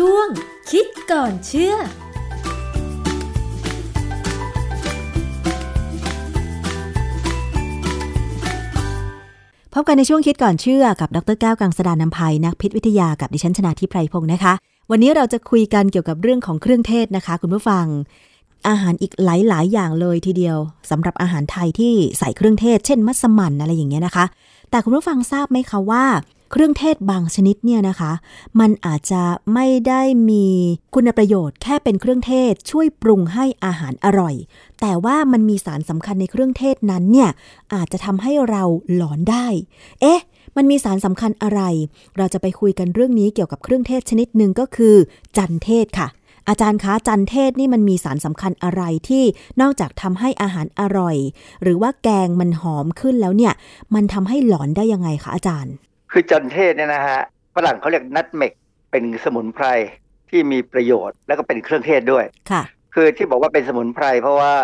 [0.00, 0.28] ช่วง
[0.70, 1.76] คิดก่อนเชื่อพ
[9.80, 14.52] บกันในช่วงคิดก่อนเชื่อกับดรแก้วกังสดานนภัยนักพิษวิทยากับดิฉันชนาทิพไพรพงศ์นะคะ
[14.90, 17.86] วันนี้เราจะคุยกันเกี่ยวกับเรื่องของเครื่องเทศนะคะ คุณผู้ฟัง
[18.68, 20.56] อาหารอีกหลายๆ อย่างเลยทีเดียว
[20.90, 24.24] สำหรับอาหารไทยที่ใส่เครื่องเทศ เช่นมัสมั่นอะไรอย่างเงี้ยนะคะ
[24.70, 26.04] แต่คุณผู้ฟังทราบไหมคะว่า
[26.56, 28.12] เครื่องเทศบางชนิดเนี่ยนะคะ
[28.60, 29.22] มันอาจจะ
[29.54, 30.46] ไม่ได้มี
[30.94, 34.34] คุณประโยชน์แค่เป็นเครื่องเทศช่วยปรุงให้อาหารอร่อย
[34.80, 37.30] แต่ว่ามันมีสารสำคัญในเครื่องเทศนั้นเนี่ย
[37.74, 38.62] อาจจะทำให้เรา
[38.94, 39.46] หลอนได้
[40.00, 40.20] เอ๊ะ
[40.56, 41.60] มันมีสารสำคัญอะไร
[42.16, 44.96] เราจะไปคุยกันเรื่องนี้เกี่ยวกับเครื่องเทศชนิดหนึ่งก็คือ
[45.36, 46.08] จันเทศค่ะ
[46.48, 49.24] อาจารย์คะจันเทศนี่มันมีสารสำคัญอะไรที่
[49.60, 51.16] นอกจากทำให้อาหารอร่อย
[51.62, 53.52] หรือว่าแกงมันหอมขึ้นแล้วเนี่ย
[53.94, 55.74] มันทำให้หลอนได้ยังไงคะอาจารย์
[56.16, 57.20] คือจันเทศเนี่ยนะฮะ
[57.54, 58.52] ฝรั่งเขาเรียกนัทเมก
[58.90, 59.66] เป็นสมุนไพร
[60.30, 62.62] ที่มีประโยชน์แล้วก็เป็นเครื่องเทศด้วยค่ะ
[62.94, 64.54] คือที่บอกว่าเป็นสมุนไพรเพราะว่า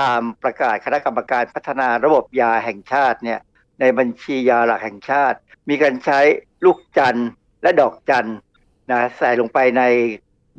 [0.00, 3.40] ตามประกาศคณะกรรมการพัฒนาระบบยาแห่งชาติเนี่ย
[3.80, 6.20] ในบัญชียาหลักแห่งชาติ มีการใช้
[6.64, 7.28] ลูกจันทร์
[7.62, 8.36] และดอกจันทร์
[8.90, 9.82] นะใส่ลงไปใน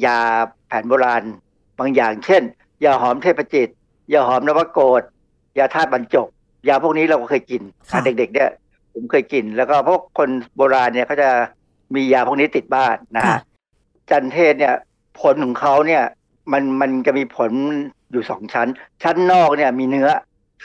[0.06, 0.20] ยา
[0.68, 1.24] แผนโบราณ
[1.80, 2.44] บางอย่าง เช่น
[2.86, 3.70] ยาหอมเทพจิต
[4.14, 5.04] ยาหอมนวโกฏ
[5.60, 6.28] ยาธาตุบรรจบ
[6.68, 7.62] ยาพวกนี้เราก็เคยกิน
[7.92, 8.50] ค่ะเด็กๆเนี่ย
[9.00, 11.30] ผมเคยกิน แล้วก็พวกคนโบราณเนี่ยเขาจะ
[11.96, 13.42] มียาพวกนี้ติดบ้านนะค่ะฮะ
[14.10, 14.76] จันเทศเนี่ย
[15.20, 16.04] ผลของเขาเนี่ย
[16.52, 17.52] มันมันจะมีผล
[18.12, 18.68] อยู่สองชั้น
[19.04, 20.10] ชั้นนอกเนี่ยมีเนื้อ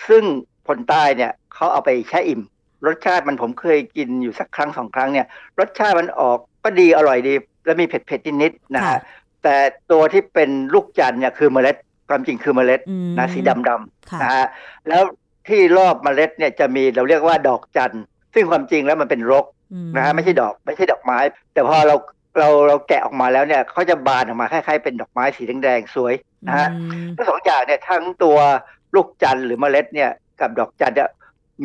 [0.08, 0.24] ซึ่ง
[0.68, 2.40] คนใต้เนี่ยเขาเอาไปแช่อิ่ม
[2.86, 5.26] รสชาติมันผมเคยกินอยู่สักครั้งสองครั้งเนี่ย
[5.60, 9.00] รสชาติมันออกก็ดีอร่อยดี แล้วมีเผ็ดเผ็ดๆนิดๆนะค่ะฮะ
[9.42, 9.56] แต่
[9.90, 11.76] ตัวที่เป็นลูกจันทร์เนี่ยคือเมล็ด
[12.08, 14.46] ความจริงคือเมล็ดอืมนะสีดำดำค่ะนะฮะ
[14.88, 15.02] แล้ว
[15.48, 21.18] ที่รอบเมล็ดเนี่ยจะมีเราเรียกว่าดอกจันทร์ ซึ่งความจริงแล้วมันเป็นรกอืนะฮะไม่ใช่ดอกไม่ใช่ดอกไม้
[21.52, 21.96] แต่พอเรา
[22.38, 26.14] เราเราแกะออกมาแล้วเนี่ยเขาจะบานออกมาคล้ายๆเป็นดอกไม้สีแดงๆสวย
[26.46, 28.38] นะฮะอืมทั้งสองอย่างเนี่ยทั้งตัว
[28.94, 31.10] ลูกจันทร์หรือเมล็ดเนี่ยกับดอกจันทร์เนี่ย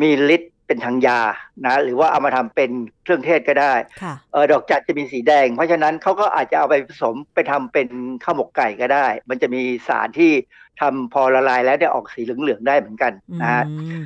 [0.02, 1.20] มีฤทธิ์เป็นทางยา
[1.66, 2.70] นะหรือว่าเอามาทำเป็น
[3.02, 7.88] เครื่องเทศก็ได้ค่ะเออดอกจันทร์จะมีสีแดง เพราะฉะนั้นเขาก็อาจจะเอาไปผสมไปทำเป็น
[8.24, 10.32] ข้าวหมกไก่ก็ได้ มันจะมีสารที่
[10.80, 14.02] ทำพอละลายแล้วเนี่ยออกสีเหลืองๆได้เหมือนกันนะฮะอืม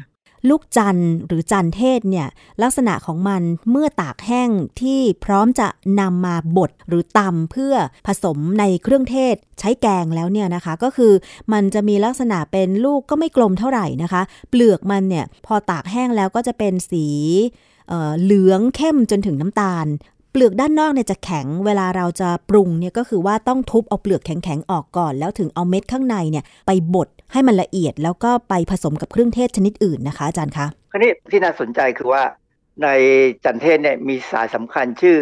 [0.49, 2.29] ลูกจันทร์หรือจันเทศเนี่ย
[2.63, 4.51] ลักษณะของมันเมื่อตากแห้ง
[4.81, 5.69] ที่พร้อมจะ
[6.01, 7.75] นำมาบดหรือตำเพื่อ
[8.07, 11.13] ผสมในเครื่องเทศใช้แกงแล้วเนี่ยนะคะ ก็คือ
[11.53, 17.07] มันจะมีลักษณะเป็นลูกก็ไม่กลมเท่าไหร่นะคะ เปลือกมันเนี่ยพอตากแห้งแล้วก็จะเป็นสี
[17.89, 19.87] เเหลืองเข้มจนถึงน้ำตาล
[20.31, 32.23] เปลือกด้านนอกเนี่ยจะแข็งเวลาเราจะปรุงเนี่ยก็คือว่าต้องทุบเอาเปลือกแข็งๆออกก่อน แล้วถึงเอาเม็ดข้างในเนี่ยไปบด ให้มันละเอียดแล้วก็ไปผสมกับเครื่องเทศชนิดอื่นนะคะอาจารย์คะคราวนี้ที่น่าสนใจคือว่า
[32.83, 32.89] ใน
[33.45, 35.17] จันเทศเนี่ยมีสารสำคัญชื่อ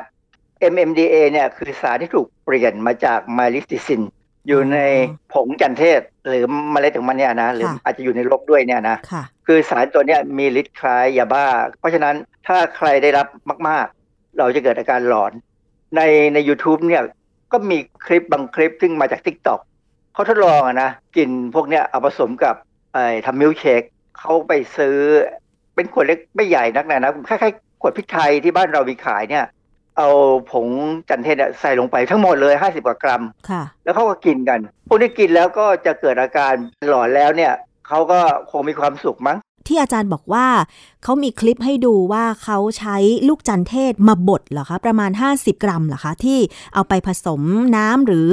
[0.73, 4.01] MMDA เนี่ยคือสารที่ถูกเปลี่ยนมาจาก myristicin
[4.47, 4.77] อยู่ใน
[5.33, 11.45] ผงจันเทศหรือเมล็ดของมันเนี่ยนะหรืออาจจะอยู่ในรกด้วยเนี่ยนะค่ะคือสารตัวเนี้ยมีฤทธิ์คล้ายยาบ้า
[11.79, 12.15] เพราะฉะนั้น
[12.47, 13.27] ถ้าใครได้รับ
[13.69, 15.31] มาก ๆ เราจะเกิดอาการหลอน
[15.95, 16.01] ใน
[16.33, 17.03] ใน YouTube เนี่ย
[17.51, 19.59] ก็มีคลิปบางคลิปซึ่งมาจาก TikTok
[20.13, 22.55] เขาทดลองอะนะกินพวกเนี้ยเอาผสมกับ
[22.93, 23.81] ไอ้ทำมิลค์เชค
[24.19, 24.97] เขาไปซื้อ
[25.75, 29.45] เป็นขวดเล็กไม่ใหญ่นักนะนะคล้ายๆขวดพริกไทยที่บ้านเรามีขายเนี่ย
[29.97, 30.09] เอา
[30.51, 30.67] ผง
[31.09, 36.53] จันเทศเนี่ยใส่ลงไปทั้งหมดเลย50กว่ากรัม ค่ะ แล้วเขาก็กินกันพวกนี้กินแล้วก็จะเกิดอาการ
[36.87, 37.53] หลอนแล้วเนี่ย
[37.87, 38.19] เขาก็
[38.51, 39.37] คงมีความสุขมั้ง
[39.67, 40.47] ที่อาจารย์บอกว่า
[41.03, 42.97] เขามีคลิปให้ดูว่าเขาใช้
[43.27, 46.39] ลูกจันเทศมาบดเหรอคะ ประมาณ 50 กรัมเหรอคะ ที่
[46.73, 47.41] เอาไปผสม
[47.77, 48.29] น้ำหรือ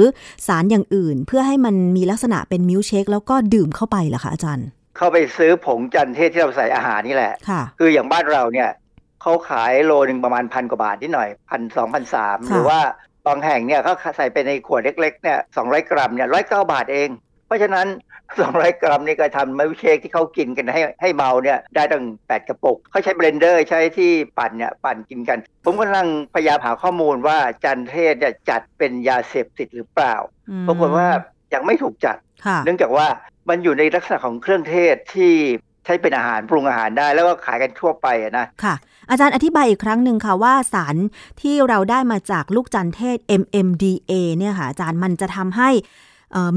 [0.47, 4.67] สารอย่างอื่น เพื่อให้มันมีลักษณะเป็นมิลค์เชคแล้วก็ดื่มเข้าไปเหรอคะอาจารย์
[4.97, 8.69] เข้าไปซื้อผงจันเทศที่เราใส่อาหารนี่แหละค่ะคืออย่างบ้านเราเนี่ย
[9.23, 12.79] เขาขายโลหนึ่งประมาณพันกว่าบาทนิดหน่อยพันสองพันสามค่ะหรือว่า
[13.27, 17.09] บางแห่งเนี่ยเขาใส่ไปในขวดเล็กๆเนี่ยสองร้อยกรัมเนี่ยร้อยเก้าบาทเอง
[17.47, 17.87] เพราะฉะนั้น
[18.39, 30.15] สองร้อยกรัมนี่ก็ทำมิลค์เชคที่เขากินกันให้ให้เมาเนี่ยได้ตั้งแปดกระปุกเขาใช้ blender ใช้ที่ปั่นเนี่ยปั่นกินกัน ผมกำลังพยายามหาข้อมูลว่าจันเทศเนี่ยจัดเป็นยาเสพติดหรือเปล่า
[30.49, 31.07] อืมปรากฏว่า
[31.53, 33.07] ยังไม่ถูกจัดค่ะเนื่องจากว่า
[33.49, 35.33] มันอยู่ในลักษณะของเครื่องเทศที่
[35.85, 38.75] ใช้เป็นอาหารปรุงอาหารได้แล้วก็ขายกันทั่วไปนะค่ะ
[39.09, 40.95] อาจารย์อธิบายอีกครั้งหนึ่งค่ะว่าสาร
[41.41, 45.69] ที่เราได้มาจากลูกจันเทศ MMDA เนี่ยค่ะอาจารย์มันจะทำให้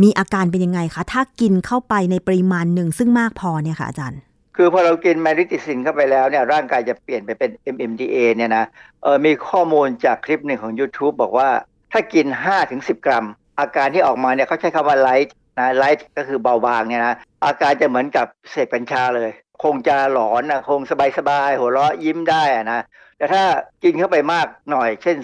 [0.02, 4.20] มีอาการเป็นยังไงคะ ถ้ากินเข้าไปในปริมาณหนึ่งซึ่งมากพอเนี่ยค่ะอาจารย์
[4.56, 8.64] คือพอเรากินแมริติซินเข้าไปแล้วเนี่ยร่างกายจะเปลี่ยนไปเป็น MMDA เนี่ยนะ
[9.02, 11.48] เออมีข้อมูลจากคลิปหนึ่งของ YouTube บอกว่า
[11.92, 12.26] ถ้ากิน
[12.66, 13.24] 5-10 กรัม
[13.60, 19.30] อาการที่ออกมาเนี่ยเขาใช้คำว่าไลท์นะไลท์ก็คือเบาบางเนี่ยนะอาการจะเหมือนกับเสพกัญชาเลย
[19.64, 20.80] คงจะหลอนนะคง
[21.18, 22.80] สบายๆหัวเราะยิ้มได้อะนะ
[23.18, 23.42] แต่ถ้า
[23.84, 25.16] กินเข้าไปมากหน่อยเช่น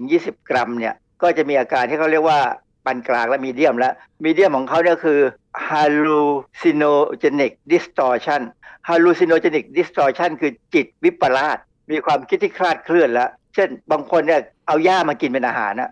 [0.00, 2.40] 10-20 กรัมเนี่ยก็จะมีอาการที่เขาเรียกว่า
[2.84, 3.94] ปานกลางและมีเดียมแล้ว
[4.24, 5.20] มีเดียมของเขาเนี่ยคือ
[5.68, 8.42] hallucinogenic distortion
[8.88, 11.58] hallucinogenic distortion คือจิตวิปลาส
[11.90, 15.90] มีความคิดที่คลาดเคลื่อนแล้ว เช่นบางคนเนี่ยเอาหญ้ามากินเป็นอาหารนะ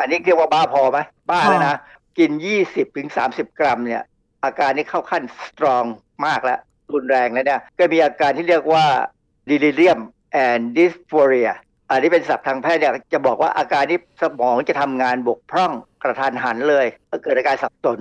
[0.00, 0.98] อันนี้เรียกว่าบ้าพอไหม
[1.30, 1.78] บ้าแล้วนะ
[2.18, 2.30] กิน
[2.64, 4.02] 20ถึง30 กรัมเนี่ย
[4.44, 5.84] อาการนี้เข้าขั้นสตรอง
[6.26, 6.58] มากแล้ว
[6.94, 8.84] รุนแรงแล้วเนี่ยก็มีอาการที่เรียกว่า
[9.50, 10.00] delirium
[10.46, 11.52] and dysphoria
[11.90, 15.72] อันนี้เป็นศัพท์ทางแพทย์เนี่ยจะบอกว่าอาการที่สมองจะทำงานบกพร่อง
[16.02, 17.98] กระทันหันเลยก็เกิดอาการสับสน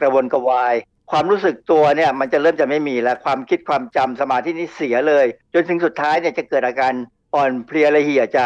[0.00, 0.74] กระวนกระวาย
[1.10, 6.92] ความรู้สึกตัวเนี่ยมันจะเริ่มจะไม่มีแล้วความคิดความจำสมาธินี่เสียเลย จนถึงสุดท้ายเนี่ยจะเกิดอาการ
[7.34, 8.40] อ่อนเพลียละเหี่ยใจ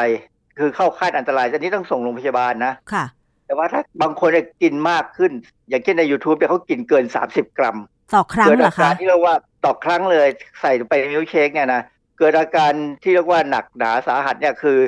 [0.58, 3.04] คือเข้าขั้นอันตรายอันนี้ต้องส่งโรงพยาบาลนะค่ะ
[3.46, 5.32] แต่ว่าถ้าบางคนเนี่ยกินมากขึ้น
[5.68, 7.76] อย่างเช่นใน YouTube เนี่ยเขากินเกิน 30 กรัม
[8.14, 10.28] ต่อครั้งเหรอคะเกิดอาการที่เรียกว่าต่อครั้งเลย
[10.60, 11.82] ใส่ไปในมิลเชคเนี่ยนะ
[12.18, 12.72] เกิดอาการ
[13.02, 14.78] ที่เรียกว่าหนักหนาสาหัสเนี่ยคือ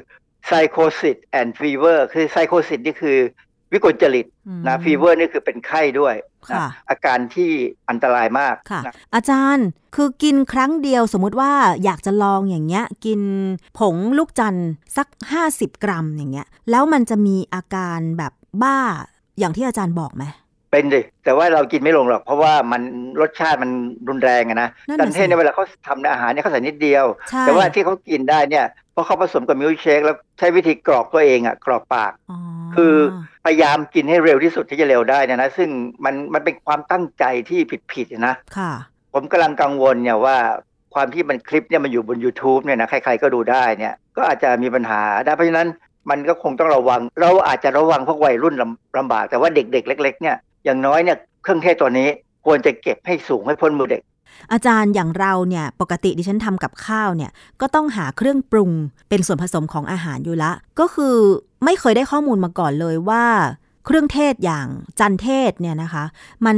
[0.46, 3.18] psychosis and fever คือ psychosis นี่คือ
[3.72, 4.26] วิกลจริต
[4.66, 6.14] นะ fever นี่คือเป็นไข้ด้วย
[6.52, 6.60] นะ
[6.90, 7.50] อาการที่
[7.90, 8.80] อันตรายมากค่ะ
[9.14, 11.52] อาจารย์คือกินครั้งเดียวสมมุติว่า
[11.84, 13.20] อยากจะลองอย่างเงี้ย กิน
[13.78, 15.08] ผงลูกจันทร์สัก
[15.46, 18.32] 50 กรัมอย่างเงี้ย แล้วมันจะมีอาการแบบ
[18.62, 18.78] บ้า
[19.38, 20.24] อย่างที่อาจารย์บอกไหม
[20.70, 22.82] เป็นดิแต่ว่าเรากินไม่ลงหรอก เพราะว่ามัน
[23.20, 23.70] รสชาติมัน
[24.08, 24.68] รุนแรงนะ
[25.00, 27.04] ดันเทศในเวลาเขาทำอาหารเนี่ยเขาใส่นิดเดียว
[27.40, 32.12] แต่ว่าที่เขากินได้เนี่ยเพราะเขาผสมกับมิลเชคแล้วใช้วิธีกรอกตัวเองอะกรอกปาก
[32.76, 32.94] คือ
[33.44, 35.68] พยายามกินให้เร็วที่สุดที่จะเร็วได้นะนะซึ่ง
[36.04, 37.60] มันมันเป็นความตั้งใจที่
[37.92, 38.72] ผิดๆนะค่ะ
[39.14, 40.36] ผมกำลังกังวลเนี่ยว่า
[40.94, 45.68] ความที่มันคลิปเนี่ยมันอยู่บน YouTube เนี่ยนะใครๆก็ดูได้เนี่ยก็อาจจะมีปัญหาได้เพราะฉะนั้น
[46.10, 48.54] มันก็คงต้องระวัง เราอาจจะระวังพวกวัยรุ่น
[48.98, 52.08] ลำบาก แต่ว่าเด็กๆ เล็ก ๆ เนี่ย อย่างน้อยเนี่ยเครื่องเทศตัวนี้
[52.46, 54.02] ควรจะเก็บให้สูงให้พ้นมือเด็ก
[54.52, 58.70] อาจารย์อย่างเราเนี่ยปกติดิฉันทำกับข้าวเนี่ยก็ต้องหาเครื่องปรุง
[59.08, 61.16] เป็นส่วนผสมของอาหารอยู่ละ ก็คือ
[61.64, 63.24] ไม่เคยได้ข้อมูลมาก่อนเลยว่า
[63.86, 64.66] เครื่องเทศอย่าง
[65.00, 66.04] จันเทศเนี่ยนะคะ
[66.46, 66.56] มัน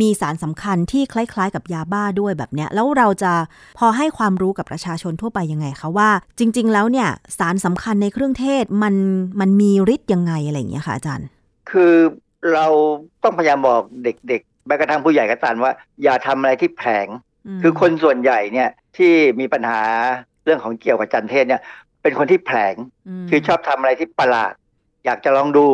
[0.00, 3.32] มีสารสำคัญที่คล้ายๆ กับยาบ้าด้วยแบบเนี้ย แล้วเราจะ
[3.78, 7.08] พอให้ความรู้กับประชาชนทั่วไปยังไงคะว่า จริง ๆ แล้วเนี่ย
[7.38, 8.94] สารสำคัญในเครื่องเทศมัน
[9.40, 11.26] มันมีฤทธิ์ยังไงอะไรอย่างเงี้ยค่ะอาจารย์
[11.70, 11.94] คือ
[12.54, 12.66] เรา
[13.22, 17.06] ต้องพยายามบอกเด็กๆแม้กระทั่งผู้ใหญ่ก็ตามว่า อย่าทำอะไรที่แผลง
[17.62, 19.82] คือคนส่วนใหญ่เนี่ยที่มีปัญหา
[20.44, 21.62] เรื่องของเกี่ยวกับจันเทศเนี่ย
[22.02, 22.74] เป็นคนที่แผลง
[23.30, 24.52] คือชอบทำอะไรที่ประหลาด
[25.04, 25.66] อยากจะลองดู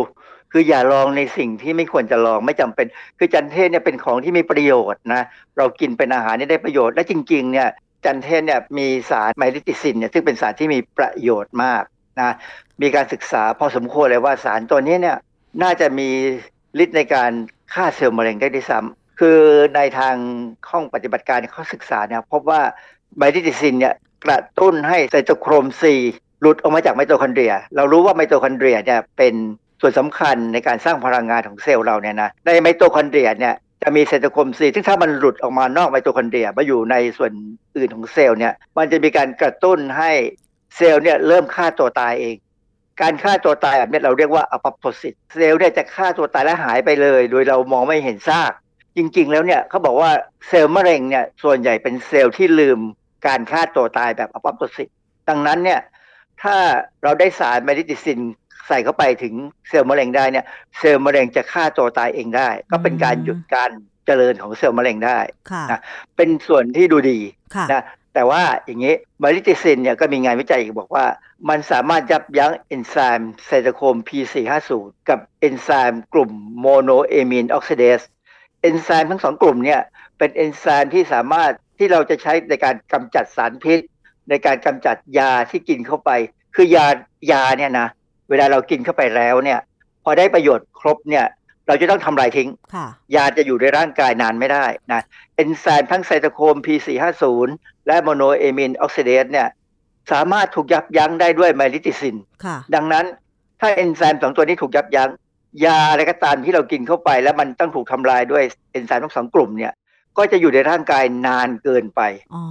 [0.53, 2.87] คืออย่าลองในสิ่งที่ไม่ควรจะลองไม่จำเป็น
[3.19, 5.23] คือจันเทศเนี่ยเป็นของที่มีประโยชน์นะ
[5.59, 7.69] เรากินเป็นอาหารนี่ได้ประโยชน์และจริง ๆ เนี่ย
[8.05, 11.82] จันเทศเนี่ยมีสาร myristicin เนี่ยซึ่งเป็นสารที่มีประโยชน์มาก
[12.21, 12.35] นะ
[12.82, 15.16] มีการศึกษาพอสมควรเลยว่าสารตัวนี้เนี่ย
[15.62, 16.09] น่าจะมี
[16.82, 17.32] ฤทธิ์ในการ
[17.75, 19.40] ฆ่าเซลล์มะเร็งได้ด้วยซ้ำคือ
[19.76, 20.16] ในทาง
[20.70, 22.60] ห้องปฏิบัติการเขาศึกษาเนี่ยพบว่า
[23.18, 23.94] myristicin เนี่ย
[24.25, 25.95] กระตุ้นให้ cytochrome c
[26.40, 29.34] หลุดออกมาจากไมโตคอนเดรีย เรารู้ว่าไมโตคอนเดรียเนี่ยเป็น
[29.80, 37.32] ส่วนสำคัญในการสร้างพลังงานของเซลล์เราเนี่ยนะในไมโตคอนเดรียเนี่ยจะมี cytochrome c ซึ่งถ้ามันหลุดออกมานอกไมโตคอนเดรียมาอยู่ในส่วน
[37.76, 40.10] อื่นของเซลล์เนี่ยมันจะมีการกระตุ้นให้
[40.76, 42.37] เซลล์เนี่ยเริ่มฆ่าตัวตายเอง
[43.00, 48.52] การฆ่าตัวตายแบบนี้เราเรียกว่า apoptosis เซลล์เนี่ยจะฆ่าตัวตายและหายไปเลย โดยเรามองไม่เห็นซาก
[48.97, 50.11] จริง ๆ แล้วเนี่ยเขาบอกว่า
[50.49, 52.78] เซลล์มะเร็งเนี่ยส่วนใหญ่เป็นเซลล์ที่ลืม
[53.26, 54.88] การฆ่าตัวตายแบบ apoptosis
[55.28, 55.81] ดังนั้นเนี่ย
[56.43, 56.57] ถ้า
[57.02, 58.21] เราได้สาร myristicin
[58.69, 59.35] ใส่เข้าไปถึง
[59.69, 60.45] เซลล์มะเร็งได้เนี่ย
[60.78, 63.71] เซลล์มะเร็งจะฆ่าตัวตายเองได้ ก็เป็นการหยุดการ
[64.07, 65.19] เจริญของเซลล์มะเร็งได้
[65.71, 65.81] นะ
[66.17, 67.19] เป็นส่วนที่ดูดี
[67.73, 67.83] นะ
[68.18, 71.06] แต่ว่าอย่างนี้ myristicin เนี่ยก็มีงานวิจัยอีกบอกว่า
[71.48, 74.70] มันสามารถยับยั้งเอนไซม์ cytochrome P450
[75.08, 76.30] กับเอนไซม์กลุ่ม
[76.61, 78.00] monoamine oxidase
[78.62, 79.80] เอนไซม์ทั้งสองกลุ่มเนี่ย
[80.18, 83.78] เป็นเอนไซม์ที่สามารถที่เราจะใช้ในการกำจัดสารพิษ
[84.28, 86.10] ในการกำจัดยาที่กินเข้าไป
[86.54, 86.87] คือยา
[87.32, 87.88] ยาเนี่ยนะ
[88.28, 89.60] เวลาเรากินเข้าไปแล้วเนี่ย
[90.04, 91.26] พอได้ประโยชน์ครบเนี่ย
[91.68, 92.50] เราจะต้องทำลายทิ้ง
[93.14, 95.02] ยาจะอยู่ในร่างกายนานไม่ได้นะ
[95.37, 97.48] เอนไซม์ทั้งไซโตโครม P450
[97.87, 99.48] และ monoamine oxidase เนี่ย
[100.12, 102.16] สามารถถูกยับยั้งได้ด้วย myristicin
[102.75, 103.04] ดังนั้น
[103.60, 105.10] ถ้าเอนไซม์สองตัวนี้ถูกยับยั้ง
[105.64, 109.72] ยาอะไรก็ตามที่เรากินเข้าไป แล้วมันต้องถูกทำลายด้วยเอนไซม์ทั้งสองกลุ่มเนี่ย
[110.18, 112.00] ก็จะอยู่ในร่างกายนานเกินไป
[112.34, 112.44] อ๋อ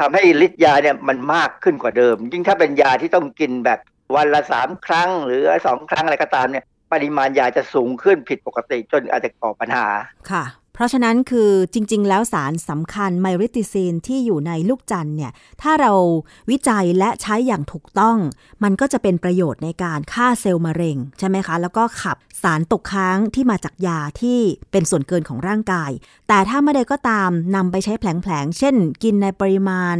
[0.00, 3.78] ทำให้ฤทธิ์ยาเนี่ยมันมากขึ้นกว่าเดิม ยิ่งถ้าเป็นยาที่ต้องกินแบบ
[4.16, 9.86] วันละสามครั้ง หรือสองครั้งอะไรก็ตามเนี่ย ปริมาณยาจะสูงขึ้นผิดปกติจนอาจจะก่อปัญหา
[10.30, 15.92] ค่ะ เพราะฉะนั้นคือจริง ๆ แล้วสารสำคัญไมริติซีนที่อยู่ในลูกจันเนี่ย ถ้าเรา
[16.50, 18.18] วิจัยและใช้อย่างถูกต้อง
[18.62, 24.38] มันก็จะเป็นประโยชน์ในการฆ่าเซลล์มะเร็ง ใช่ไหมคะ แล้วก็ขับสารตกค้างที่มาจากยาที่
[24.72, 25.90] เป็นส่วนเกินของร่างกาย
[26.28, 29.96] แต่ถ้าไม่ได้ก็ตามนำไปใช้แผลงๆ เช่น กินในปริมาณ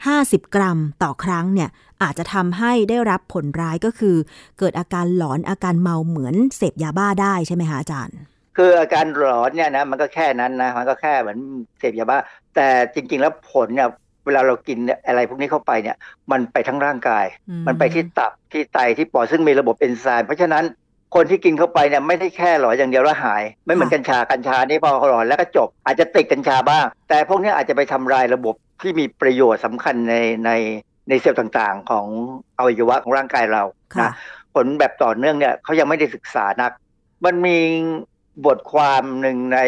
[0.00, 1.68] 50 กรัมต่อครั้งเนี่ย
[2.02, 4.16] อาจจะทำให้ได้รับผลร้ายก็คือ
[4.58, 8.18] เกิดอาการหลอนอาการเมาเหมือนเสพยาบ้าได้ใช่ไหมคะอาจารย์
[8.56, 11.38] คืออาการหลอนเนี่ยนะมันก็แค่นั้นนะมันก็แค่เหมือน
[11.78, 12.18] เสพยาบ้า
[12.54, 13.88] แต่จริง ๆ แล้วผลเนี่ย
[14.26, 15.96] เวลาเรากินอะไรพวกนี้เข้าไปเนี่ย
[16.30, 20.64] มันไปทั้งร่างกายอืมมันไปที่ตับที่ไตที่ปอดซึ่งมีระบบเอนไซม์เพราะฉะนั้น
[21.14, 30.16] คนที่กินเข้าไปเนี่ยไม่ได้แค่หลอนอย่างเดียวแล้วหาย ไม่เหมือนกัญชากัญชานี่พอหลอนแล้วก็จบ อาจจะติดกัญชาบ้าง แต่พวกนี้อาจจะไปทำลายระบบที่มีประโยชน์สำคัญใน
[30.46, 30.50] ใน
[31.08, 32.06] ในเซลล์ต่างๆ ของ
[32.58, 33.62] อวัยวะของร่างกายเรา
[33.94, 34.12] ค่ะนะ
[34.54, 36.72] ผลแบบต่อเนื่องเนี่ยเขายังไม่ได้ศึกษานัก
[37.24, 37.58] มันมี
[38.46, 39.60] บทความหนึ่งใน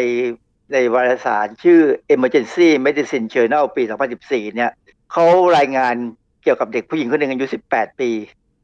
[0.73, 1.81] ในวารสารชื่อ
[2.15, 3.83] Emergency Medicine Journal ปี
[4.19, 4.73] 2014 เนี่ย
[5.13, 5.25] เขา
[5.57, 5.95] รายงาน
[6.43, 8.11] เกี่ยวกับเด็กผู้หญิงคนหนึ่งอายุ 18 ปี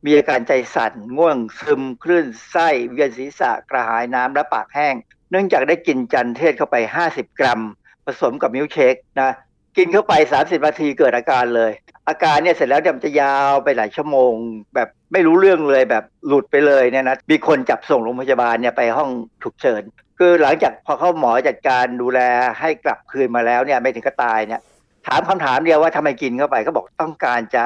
[0.05, 4.95] มีอาการใจสั่น ง่วงซึม คลื่นไส้ เวียนศีรษะ กระหายน้ำและปากแห้ง
[5.31, 6.77] เนื่องจากได้กินจันเทศเข้าไป
[7.09, 7.61] 50 กรัม
[8.07, 9.33] ผสมกับมิลเชคนะ
[9.77, 11.73] กินเข้าไป 30 นาทีเกิดอาการเลย
[12.09, 14.33] อาการเนี่ยเสร็จแล้วเนี่ยมันจะยาวไปหลายชั่วโมง
[14.75, 19.11] แบบไม่รู้เรื่องเลยแบบหลุดไปเลยเนี่ยนะมีคนจับส่งโรงพยาบาลเนี่ยไปห้อง
[19.43, 19.83] ฉุกเฉิน
[20.19, 22.21] คือหลังจากพอเข้าหมอจัดการดูแล
[22.61, 24.61] ให้กลับคืนมาแล้วเนี่ยไม่ถึงก็ตายเนี่ย
[25.07, 27.65] ถามคำถามเดียวว่าทำไมกินเข้าไปก็บอกต้องการจะ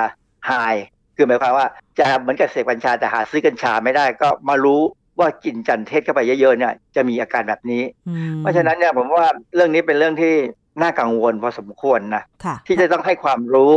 [0.51, 0.75] หาย
[1.17, 1.67] คือหมายความว่า
[1.99, 4.81] จะเหมือนกับเสพกัญชาแต่หาซื้อกัญชาไม่ได้ก็มารู้
[5.19, 10.35] ว่ากินจันเทศเข้าไปเยอะๆเนี่ยจะมีอาการแบบนี้อืมเพราะฉะนั้นเนี่ยผมว่าเรื่องนี้เป็นเรื่องที่
[10.83, 13.73] น่ากังวลพอสมควรนะค่ะที่จะต้องให้ความรู้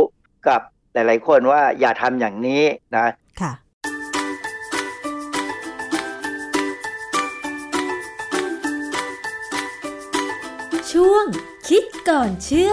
[0.46, 0.60] กับ
[0.92, 2.62] หลาย ๆ คนว่าอย่าทำอย่างนี้
[2.96, 3.06] นะ
[3.40, 3.52] ค่ะ
[10.92, 11.24] ช่วง
[11.68, 12.72] คิดก่อนเชื่อ